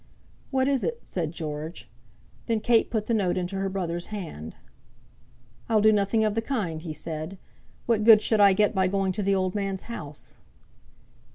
[0.49, 1.87] "What is it?" said George.
[2.47, 4.55] Then Kate put the note into her brother's hand.
[5.69, 7.37] "I'll do nothing of the kind," he said.
[7.85, 10.37] "What good should I get by going to the old man's house?"